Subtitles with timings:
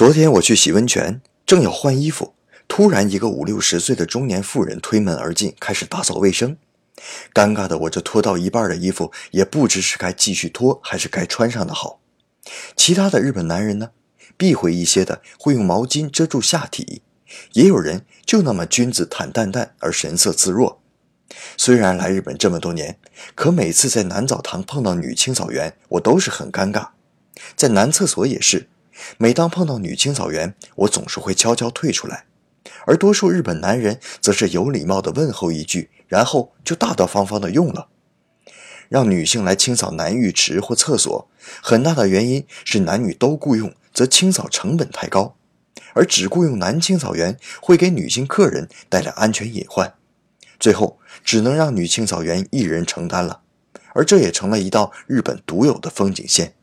[0.00, 2.32] 昨天我去洗温泉，正要换衣服，
[2.66, 6.56] 突然一个五六十岁的中年妇人推门而进，开始打扫卫生。
[7.34, 12.00] 尴尬的我，这脱到一半的衣服也不知是该继续脱还是该穿上的好。
[12.74, 13.90] 其他的日本男人呢，
[14.38, 17.02] 避讳一些的会用毛巾遮住下体，
[17.52, 20.80] 也有人就那么君子坦荡荡而神色自若。
[21.58, 22.98] 虽然来日本这么多年，
[23.34, 26.88] 可每次在男澡堂碰到女清扫员，我都是很尴尬，
[27.54, 28.70] 在男厕所也是。
[29.18, 32.26] 每当碰到女清扫员，我总是会悄悄退出来，
[32.86, 37.88] 而多数日本男人则是有礼貌的问候一句，然后就大大方方的用了。
[38.88, 41.28] 让女性来清扫男浴池或厕所，
[41.62, 45.36] 很大的原因是男女都雇佣，则清扫成本太高；
[45.94, 49.94] 而只雇佣男清扫员，会给女性客人带来安全隐患，
[50.58, 53.42] 最后只能让女清扫员一人承担了，
[53.94, 56.54] 而这也成了一道日本独有的风景线。